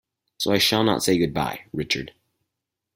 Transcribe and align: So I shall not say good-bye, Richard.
So 0.39 0.51
I 0.51 0.57
shall 0.57 0.83
not 0.83 1.03
say 1.03 1.19
good-bye, 1.19 1.65
Richard. 1.73 2.13